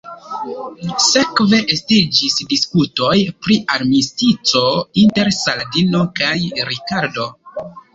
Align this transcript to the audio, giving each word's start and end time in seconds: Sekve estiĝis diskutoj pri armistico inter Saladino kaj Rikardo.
Sekve 1.07 1.59
estiĝis 1.75 2.39
diskutoj 2.55 3.13
pri 3.45 3.61
armistico 3.77 4.67
inter 5.07 5.35
Saladino 5.45 6.07
kaj 6.23 6.37
Rikardo. 6.75 7.33